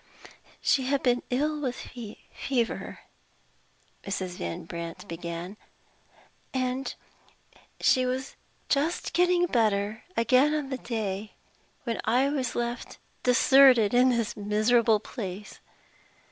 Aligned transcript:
"She 0.63 0.87
had 0.87 1.03
been 1.03 1.21
ill 1.29 1.61
with 1.61 1.75
fever," 2.33 3.01
Mrs. 4.03 4.29
Van 4.37 4.65
Brandt 4.65 5.07
began; 5.07 5.57
"and 6.55 6.95
she 7.79 8.07
was 8.07 8.35
just 8.67 9.13
getting 9.13 9.45
better 9.45 10.03
again 10.17 10.55
on 10.55 10.69
the 10.69 10.79
day 10.79 11.33
when 11.83 12.01
I 12.03 12.29
was 12.29 12.55
left 12.55 12.97
deserted 13.21 13.93
in 13.93 14.09
this 14.09 14.35
miserable 14.35 14.99
place. 14.99 15.59